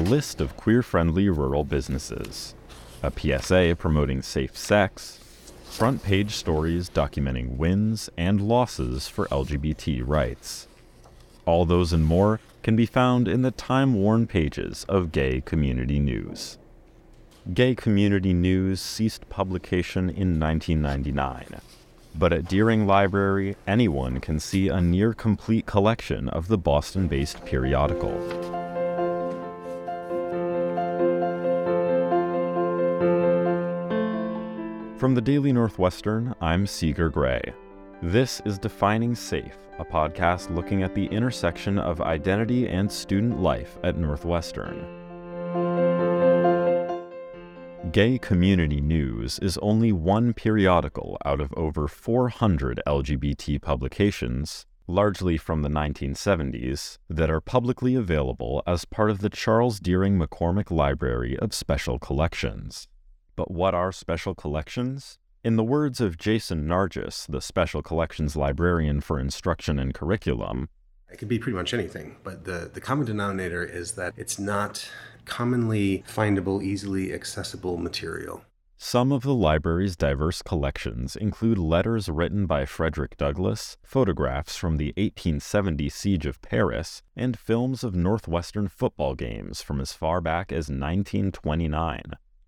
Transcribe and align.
a 0.00 0.10
list 0.10 0.40
of 0.40 0.56
queer 0.56 0.82
friendly 0.82 1.28
rural 1.28 1.62
businesses, 1.62 2.54
a 3.02 3.12
PSA 3.14 3.76
promoting 3.78 4.22
safe 4.22 4.56
sex, 4.56 5.18
front 5.64 6.02
page 6.02 6.30
stories 6.30 6.88
documenting 6.88 7.58
wins 7.58 8.08
and 8.16 8.40
losses 8.40 9.08
for 9.08 9.26
LGBT 9.26 10.02
rights. 10.06 10.66
All 11.44 11.66
those 11.66 11.92
and 11.92 12.02
more 12.02 12.40
can 12.62 12.76
be 12.76 12.86
found 12.86 13.28
in 13.28 13.42
the 13.42 13.50
time 13.50 13.92
worn 13.92 14.26
pages 14.26 14.86
of 14.88 15.12
Gay 15.12 15.42
Community 15.42 15.98
News. 15.98 16.56
Gay 17.52 17.74
Community 17.74 18.32
News 18.32 18.80
ceased 18.80 19.28
publication 19.28 20.08
in 20.08 20.40
1999, 20.40 21.60
but 22.14 22.32
at 22.32 22.48
Deering 22.48 22.86
Library, 22.86 23.54
anyone 23.66 24.18
can 24.18 24.40
see 24.40 24.68
a 24.68 24.80
near 24.80 25.12
complete 25.12 25.66
collection 25.66 26.30
of 26.30 26.48
the 26.48 26.56
Boston 26.56 27.06
based 27.06 27.44
periodical. 27.44 28.59
From 35.00 35.14
the 35.14 35.22
Daily 35.22 35.50
Northwestern, 35.50 36.34
I'm 36.42 36.66
Seeger 36.66 37.08
Gray. 37.08 37.40
This 38.02 38.42
is 38.44 38.58
Defining 38.58 39.14
Safe, 39.14 39.56
a 39.78 39.84
podcast 39.86 40.54
looking 40.54 40.82
at 40.82 40.94
the 40.94 41.06
intersection 41.06 41.78
of 41.78 42.02
identity 42.02 42.68
and 42.68 42.92
student 42.92 43.40
life 43.40 43.78
at 43.82 43.96
Northwestern. 43.96 44.84
Gay 47.92 48.18
Community 48.18 48.82
News 48.82 49.38
is 49.38 49.56
only 49.62 49.90
one 49.90 50.34
periodical 50.34 51.16
out 51.24 51.40
of 51.40 51.54
over 51.56 51.88
400 51.88 52.82
LGBT 52.86 53.62
publications, 53.62 54.66
largely 54.86 55.38
from 55.38 55.62
the 55.62 55.70
1970s, 55.70 56.98
that 57.08 57.30
are 57.30 57.40
publicly 57.40 57.94
available 57.94 58.62
as 58.66 58.84
part 58.84 59.08
of 59.08 59.20
the 59.20 59.30
Charles 59.30 59.80
Deering 59.80 60.18
McCormick 60.18 60.70
Library 60.70 61.38
of 61.38 61.54
Special 61.54 61.98
Collections. 61.98 62.86
But 63.40 63.50
what 63.50 63.74
are 63.74 63.90
special 63.90 64.34
collections? 64.34 65.18
In 65.42 65.56
the 65.56 65.64
words 65.64 65.98
of 65.98 66.18
Jason 66.18 66.68
Nargis, 66.68 67.26
the 67.26 67.40
Special 67.40 67.80
Collections 67.80 68.36
Librarian 68.36 69.00
for 69.00 69.18
Instruction 69.18 69.78
and 69.78 69.94
Curriculum, 69.94 70.68
it 71.10 71.16
could 71.16 71.28
be 71.28 71.38
pretty 71.38 71.56
much 71.56 71.72
anything, 71.72 72.16
but 72.22 72.44
the, 72.44 72.70
the 72.70 72.82
common 72.82 73.06
denominator 73.06 73.64
is 73.64 73.92
that 73.92 74.12
it's 74.18 74.38
not 74.38 74.86
commonly 75.24 76.04
findable, 76.06 76.62
easily 76.62 77.14
accessible 77.14 77.78
material. 77.78 78.44
Some 78.76 79.10
of 79.10 79.22
the 79.22 79.34
library's 79.34 79.96
diverse 79.96 80.42
collections 80.42 81.16
include 81.16 81.56
letters 81.56 82.10
written 82.10 82.44
by 82.44 82.66
Frederick 82.66 83.16
Douglass, 83.16 83.78
photographs 83.82 84.58
from 84.58 84.76
the 84.76 84.88
1870 84.98 85.88
Siege 85.88 86.26
of 86.26 86.42
Paris, 86.42 87.00
and 87.16 87.38
films 87.38 87.84
of 87.84 87.94
Northwestern 87.94 88.68
football 88.68 89.14
games 89.14 89.62
from 89.62 89.80
as 89.80 89.94
far 89.94 90.20
back 90.20 90.52
as 90.52 90.68
1929. 90.68 92.02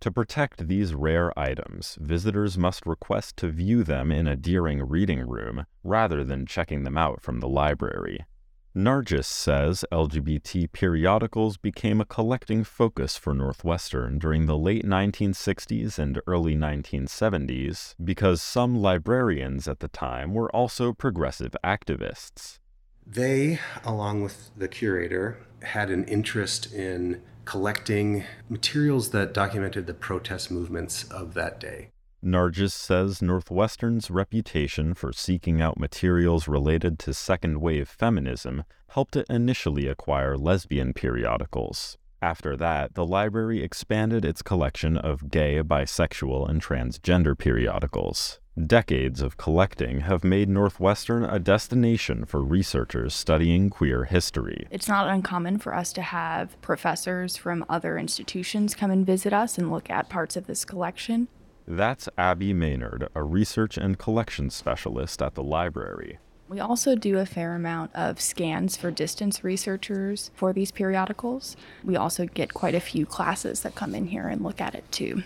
To 0.00 0.12
protect 0.12 0.68
these 0.68 0.94
rare 0.94 1.36
items, 1.36 1.98
visitors 2.00 2.56
must 2.56 2.86
request 2.86 3.36
to 3.38 3.48
view 3.48 3.82
them 3.82 4.12
in 4.12 4.28
a 4.28 4.36
Deering 4.36 4.82
reading 4.82 5.26
room 5.26 5.66
rather 5.82 6.22
than 6.22 6.46
checking 6.46 6.84
them 6.84 6.96
out 6.96 7.20
from 7.20 7.40
the 7.40 7.48
library. 7.48 8.24
Nargis 8.76 9.24
says 9.24 9.84
LGBT 9.90 10.70
periodicals 10.70 11.56
became 11.56 12.00
a 12.00 12.04
collecting 12.04 12.62
focus 12.62 13.16
for 13.16 13.34
Northwestern 13.34 14.20
during 14.20 14.46
the 14.46 14.56
late 14.56 14.84
1960s 14.84 15.98
and 15.98 16.20
early 16.28 16.54
1970s 16.54 17.96
because 18.04 18.40
some 18.40 18.80
librarians 18.80 19.66
at 19.66 19.80
the 19.80 19.88
time 19.88 20.32
were 20.32 20.54
also 20.54 20.92
progressive 20.92 21.56
activists. 21.64 22.60
They, 23.04 23.58
along 23.82 24.22
with 24.22 24.52
the 24.56 24.68
curator, 24.68 25.38
had 25.62 25.90
an 25.90 26.04
interest 26.04 26.72
in 26.72 27.20
collecting 27.48 28.24
materials 28.50 29.08
that 29.08 29.32
documented 29.32 29.86
the 29.86 29.94
protest 29.94 30.50
movements 30.50 31.04
of 31.04 31.32
that 31.32 31.58
day. 31.58 31.88
Nargis 32.22 32.72
says 32.72 33.22
Northwestern's 33.22 34.10
reputation 34.10 34.92
for 34.92 35.14
seeking 35.14 35.58
out 35.62 35.80
materials 35.80 36.46
related 36.46 36.98
to 36.98 37.14
second 37.14 37.62
wave 37.62 37.88
feminism 37.88 38.64
helped 38.88 39.16
it 39.16 39.24
initially 39.30 39.86
acquire 39.86 40.36
lesbian 40.36 40.92
periodicals. 40.92 41.96
After 42.20 42.56
that, 42.56 42.94
the 42.94 43.06
library 43.06 43.62
expanded 43.62 44.24
its 44.24 44.42
collection 44.42 44.96
of 44.96 45.30
gay, 45.30 45.62
bisexual, 45.62 46.48
and 46.48 46.60
transgender 46.60 47.38
periodicals. 47.38 48.40
Decades 48.66 49.22
of 49.22 49.36
collecting 49.36 50.00
have 50.00 50.24
made 50.24 50.48
Northwestern 50.48 51.22
a 51.22 51.38
destination 51.38 52.24
for 52.24 52.42
researchers 52.42 53.14
studying 53.14 53.70
queer 53.70 54.04
history. 54.04 54.66
It's 54.68 54.88
not 54.88 55.08
uncommon 55.08 55.58
for 55.58 55.72
us 55.72 55.92
to 55.92 56.02
have 56.02 56.60
professors 56.60 57.36
from 57.36 57.64
other 57.68 57.96
institutions 57.96 58.74
come 58.74 58.90
and 58.90 59.06
visit 59.06 59.32
us 59.32 59.56
and 59.56 59.70
look 59.70 59.88
at 59.88 60.08
parts 60.08 60.34
of 60.36 60.48
this 60.48 60.64
collection. 60.64 61.28
That's 61.68 62.08
Abby 62.18 62.52
Maynard, 62.52 63.08
a 63.14 63.22
research 63.22 63.76
and 63.76 63.96
collection 63.96 64.50
specialist 64.50 65.22
at 65.22 65.34
the 65.34 65.44
library. 65.44 66.18
We 66.48 66.60
also 66.60 66.94
do 66.94 67.18
a 67.18 67.26
fair 67.26 67.54
amount 67.54 67.94
of 67.94 68.20
scans 68.20 68.76
for 68.76 68.90
distance 68.90 69.44
researchers 69.44 70.30
for 70.34 70.54
these 70.54 70.70
periodicals. 70.70 71.56
We 71.84 71.96
also 71.96 72.24
get 72.24 72.54
quite 72.54 72.74
a 72.74 72.80
few 72.80 73.04
classes 73.04 73.60
that 73.60 73.74
come 73.74 73.94
in 73.94 74.06
here 74.06 74.28
and 74.28 74.42
look 74.42 74.60
at 74.60 74.74
it 74.74 74.90
too. 74.90 75.24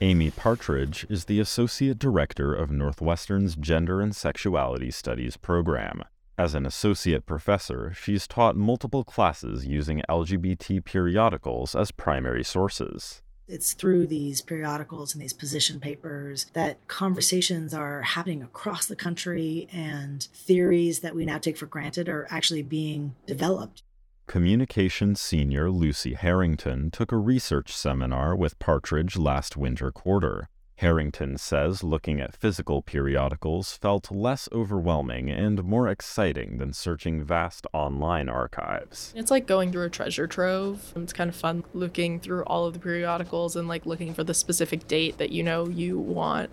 Amy 0.00 0.30
Partridge 0.30 1.04
is 1.10 1.24
the 1.24 1.40
Associate 1.40 1.98
Director 1.98 2.54
of 2.54 2.70
Northwestern's 2.70 3.56
Gender 3.56 4.00
and 4.00 4.14
Sexuality 4.14 4.92
Studies 4.92 5.36
program. 5.36 6.04
As 6.38 6.54
an 6.54 6.64
associate 6.64 7.26
professor, 7.26 7.92
she's 8.00 8.28
taught 8.28 8.54
multiple 8.54 9.02
classes 9.02 9.66
using 9.66 10.02
LGBT 10.08 10.84
periodicals 10.84 11.74
as 11.74 11.90
primary 11.90 12.44
sources. 12.44 13.22
It's 13.48 13.72
through 13.72 14.08
these 14.08 14.42
periodicals 14.42 15.14
and 15.14 15.22
these 15.22 15.32
position 15.32 15.80
papers 15.80 16.46
that 16.52 16.86
conversations 16.86 17.72
are 17.72 18.02
happening 18.02 18.42
across 18.42 18.84
the 18.84 18.96
country 18.96 19.68
and 19.72 20.22
theories 20.34 21.00
that 21.00 21.14
we 21.14 21.24
now 21.24 21.38
take 21.38 21.56
for 21.56 21.66
granted 21.66 22.10
are 22.10 22.26
actually 22.30 22.62
being 22.62 23.14
developed. 23.26 23.82
Communications 24.26 25.18
senior 25.18 25.70
Lucy 25.70 26.12
Harrington 26.12 26.90
took 26.90 27.10
a 27.10 27.16
research 27.16 27.74
seminar 27.74 28.36
with 28.36 28.58
Partridge 28.58 29.16
last 29.16 29.56
winter 29.56 29.90
quarter. 29.90 30.50
Harrington 30.78 31.36
says 31.36 31.82
looking 31.82 32.20
at 32.20 32.36
physical 32.36 32.82
periodicals 32.82 33.72
felt 33.72 34.12
less 34.12 34.48
overwhelming 34.52 35.28
and 35.28 35.64
more 35.64 35.88
exciting 35.88 36.58
than 36.58 36.72
searching 36.72 37.24
vast 37.24 37.66
online 37.72 38.28
archives. 38.28 39.12
It's 39.16 39.32
like 39.32 39.48
going 39.48 39.72
through 39.72 39.86
a 39.86 39.90
treasure 39.90 40.28
trove. 40.28 40.92
It's 40.94 41.12
kind 41.12 41.28
of 41.28 41.34
fun 41.34 41.64
looking 41.74 42.20
through 42.20 42.44
all 42.44 42.64
of 42.64 42.74
the 42.74 42.78
periodicals 42.78 43.56
and 43.56 43.66
like 43.66 43.86
looking 43.86 44.14
for 44.14 44.22
the 44.22 44.34
specific 44.34 44.86
date 44.86 45.18
that 45.18 45.32
you 45.32 45.42
know 45.42 45.68
you 45.68 45.98
want. 45.98 46.50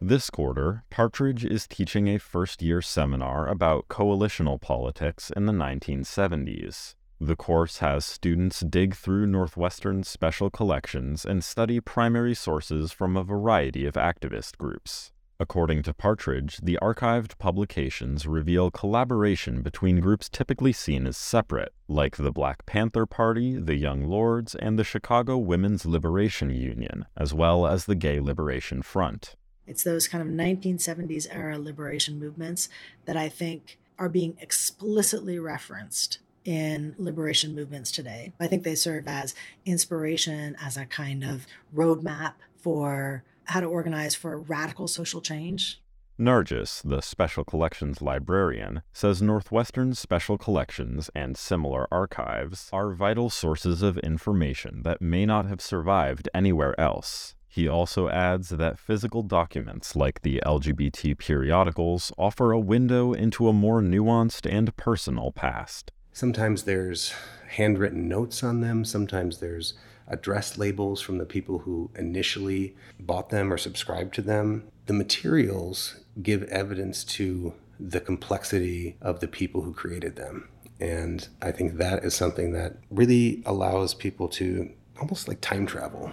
This 0.00 0.30
quarter, 0.30 0.84
Partridge 0.90 1.44
is 1.44 1.66
teaching 1.66 2.06
a 2.06 2.18
first 2.18 2.62
year 2.62 2.80
seminar 2.80 3.48
about 3.48 3.88
coalitional 3.88 4.60
politics 4.60 5.32
in 5.34 5.46
the 5.46 5.52
1970s. 5.52 6.94
The 7.24 7.36
course 7.36 7.78
has 7.78 8.04
students 8.04 8.60
dig 8.60 8.94
through 8.94 9.26
Northwestern's 9.28 10.08
special 10.08 10.50
collections 10.50 11.24
and 11.24 11.42
study 11.42 11.80
primary 11.80 12.34
sources 12.34 12.92
from 12.92 13.16
a 13.16 13.24
variety 13.24 13.86
of 13.86 13.94
activist 13.94 14.58
groups. 14.58 15.10
According 15.40 15.84
to 15.84 15.94
Partridge, 15.94 16.58
the 16.58 16.78
archived 16.82 17.38
publications 17.38 18.26
reveal 18.26 18.70
collaboration 18.70 19.62
between 19.62 20.00
groups 20.00 20.28
typically 20.28 20.74
seen 20.74 21.06
as 21.06 21.16
separate, 21.16 21.72
like 21.88 22.18
the 22.18 22.30
Black 22.30 22.66
Panther 22.66 23.06
Party, 23.06 23.56
the 23.56 23.76
Young 23.76 24.04
Lords, 24.04 24.54
and 24.54 24.78
the 24.78 24.84
Chicago 24.84 25.38
Women's 25.38 25.86
Liberation 25.86 26.50
Union, 26.50 27.06
as 27.16 27.32
well 27.32 27.66
as 27.66 27.86
the 27.86 27.94
Gay 27.94 28.20
Liberation 28.20 28.82
Front. 28.82 29.34
It's 29.66 29.82
those 29.82 30.08
kind 30.08 30.20
of 30.20 30.28
1970s 30.28 31.26
era 31.30 31.58
liberation 31.58 32.20
movements 32.20 32.68
that 33.06 33.16
I 33.16 33.30
think 33.30 33.78
are 33.98 34.10
being 34.10 34.36
explicitly 34.42 35.38
referenced 35.38 36.18
in 36.44 36.94
liberation 36.98 37.54
movements 37.54 37.90
today. 37.90 38.32
I 38.38 38.46
think 38.46 38.62
they 38.62 38.74
serve 38.74 39.08
as 39.08 39.34
inspiration, 39.64 40.56
as 40.60 40.76
a 40.76 40.84
kind 40.86 41.24
of 41.24 41.46
roadmap 41.74 42.34
for 42.56 43.24
how 43.44 43.60
to 43.60 43.66
organize 43.66 44.14
for 44.14 44.38
radical 44.38 44.88
social 44.88 45.20
change. 45.20 45.80
Nargis, 46.18 46.80
the 46.88 47.00
Special 47.00 47.42
Collections 47.42 48.00
librarian, 48.00 48.82
says 48.92 49.20
Northwestern's 49.20 49.98
special 49.98 50.38
collections 50.38 51.10
and 51.12 51.36
similar 51.36 51.88
archives 51.92 52.70
are 52.72 52.94
vital 52.94 53.28
sources 53.30 53.82
of 53.82 53.98
information 53.98 54.82
that 54.84 55.02
may 55.02 55.26
not 55.26 55.46
have 55.46 55.60
survived 55.60 56.28
anywhere 56.32 56.78
else. 56.80 57.34
He 57.48 57.66
also 57.66 58.08
adds 58.08 58.50
that 58.50 58.78
physical 58.78 59.22
documents 59.22 59.96
like 59.96 60.22
the 60.22 60.40
LGBT 60.46 61.18
periodicals 61.18 62.12
offer 62.16 62.52
a 62.52 62.60
window 62.60 63.12
into 63.12 63.48
a 63.48 63.52
more 63.52 63.80
nuanced 63.80 64.48
and 64.48 64.76
personal 64.76 65.32
past. 65.32 65.90
Sometimes 66.14 66.62
there's 66.62 67.12
handwritten 67.48 68.06
notes 68.06 68.44
on 68.44 68.60
them, 68.60 68.84
sometimes 68.84 69.38
there's 69.38 69.74
address 70.06 70.56
labels 70.56 71.00
from 71.00 71.18
the 71.18 71.26
people 71.26 71.58
who 71.58 71.90
initially 71.96 72.76
bought 73.00 73.30
them 73.30 73.52
or 73.52 73.58
subscribed 73.58 74.14
to 74.14 74.22
them. 74.22 74.62
The 74.86 74.92
materials 74.92 75.96
give 76.22 76.44
evidence 76.44 77.02
to 77.04 77.52
the 77.80 77.98
complexity 77.98 78.96
of 79.00 79.18
the 79.18 79.26
people 79.26 79.62
who 79.62 79.74
created 79.74 80.14
them 80.14 80.48
And 80.78 81.26
I 81.42 81.50
think 81.50 81.78
that 81.78 82.04
is 82.04 82.14
something 82.14 82.52
that 82.52 82.76
really 82.90 83.42
allows 83.44 83.92
people 83.92 84.28
to 84.28 84.70
almost 85.00 85.26
like 85.26 85.40
time 85.40 85.66
travel. 85.66 86.12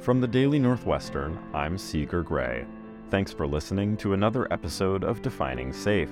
From 0.00 0.20
the 0.20 0.26
Daily 0.26 0.58
Northwestern, 0.58 1.38
I'm 1.54 1.78
Seeger 1.78 2.24
Gray. 2.24 2.66
Thanks 3.10 3.32
for 3.32 3.46
listening 3.46 3.96
to 3.98 4.14
another 4.14 4.52
episode 4.52 5.04
of 5.04 5.22
Defining 5.22 5.72
Safe. 5.72 6.10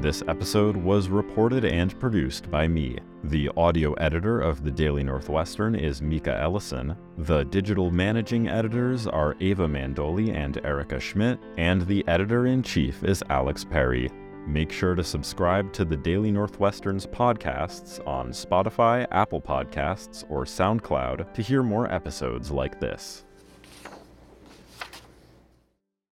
This 0.00 0.22
episode 0.28 0.76
was 0.76 1.08
reported 1.08 1.64
and 1.64 1.98
produced 1.98 2.50
by 2.50 2.68
me. 2.68 2.98
The 3.24 3.50
audio 3.56 3.94
editor 3.94 4.40
of 4.40 4.62
the 4.62 4.70
Daily 4.70 5.02
Northwestern 5.02 5.74
is 5.74 6.02
Mika 6.02 6.38
Ellison. 6.38 6.94
The 7.16 7.44
digital 7.44 7.90
managing 7.90 8.46
editors 8.46 9.06
are 9.06 9.34
Ava 9.40 9.66
Mandoli 9.66 10.34
and 10.34 10.64
Erica 10.66 11.00
Schmidt, 11.00 11.38
and 11.56 11.86
the 11.86 12.06
editor 12.06 12.46
in 12.46 12.62
chief 12.62 13.02
is 13.04 13.24
Alex 13.30 13.64
Perry. 13.64 14.10
Make 14.46 14.70
sure 14.70 14.94
to 14.94 15.02
subscribe 15.02 15.72
to 15.72 15.84
the 15.86 15.96
Daily 15.96 16.30
Northwestern's 16.30 17.06
podcasts 17.06 18.06
on 18.06 18.32
Spotify, 18.32 19.06
Apple 19.10 19.40
Podcasts, 19.40 20.24
or 20.28 20.44
SoundCloud 20.44 21.32
to 21.32 21.42
hear 21.42 21.62
more 21.62 21.90
episodes 21.90 22.50
like 22.50 22.78
this. 22.78 23.24